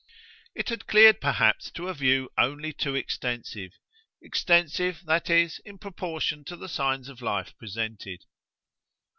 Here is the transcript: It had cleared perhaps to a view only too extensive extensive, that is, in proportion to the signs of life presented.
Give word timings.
It 0.55 0.69
had 0.69 0.87
cleared 0.87 1.21
perhaps 1.21 1.69
to 1.73 1.87
a 1.87 1.93
view 1.93 2.31
only 2.35 2.73
too 2.73 2.95
extensive 2.95 3.73
extensive, 4.19 5.03
that 5.05 5.29
is, 5.29 5.59
in 5.63 5.77
proportion 5.77 6.43
to 6.45 6.55
the 6.55 6.67
signs 6.69 7.07
of 7.07 7.21
life 7.21 7.55
presented. 7.59 8.25